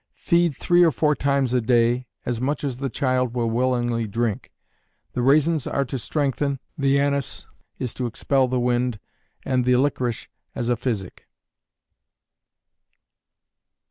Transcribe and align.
Feed 0.15 0.57
three 0.57 0.83
or 0.83 0.91
four 0.91 1.13
times 1.13 1.53
a 1.53 1.61
day, 1.61 2.07
as 2.25 2.41
much 2.41 2.63
as 2.63 2.77
the 2.77 2.89
child 2.89 3.35
will 3.35 3.51
willingly 3.51 4.07
drink. 4.07 4.51
The 5.13 5.21
raisins 5.21 5.67
are 5.67 5.85
to 5.85 5.99
strengthen, 5.99 6.57
the 6.75 6.97
anise 6.99 7.45
is 7.77 7.93
to 7.93 8.07
expel 8.07 8.47
the 8.47 8.59
wind, 8.59 8.99
and 9.45 9.63
the 9.63 9.75
licorice 9.75 10.27
as 10.55 10.69
a 10.69 10.75
physic. 10.75 11.27